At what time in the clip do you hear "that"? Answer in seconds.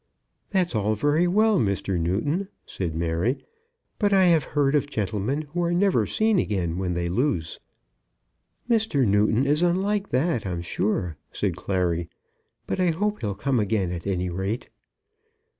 10.09-10.43